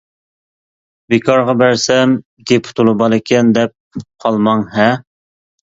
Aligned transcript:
بىكارغا 1.13 1.55
بەرسەم 1.61 2.15
گېپى 2.53 2.75
تولا 2.81 2.97
بالىكەن 3.03 3.53
دەپ 3.61 3.79
قالماڭ 4.27 4.71
ھە! 4.79 4.91